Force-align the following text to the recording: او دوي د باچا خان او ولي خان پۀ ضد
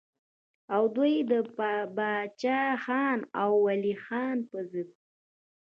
او 0.75 0.83
دوي 0.95 1.15
د 1.29 1.33
باچا 1.97 2.61
خان 2.83 3.19
او 3.41 3.51
ولي 3.65 3.95
خان 4.05 4.37
پۀ 4.49 4.59
ضد 4.71 4.89